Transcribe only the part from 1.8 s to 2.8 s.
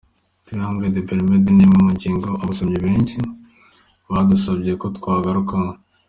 mu ngingo abasomyi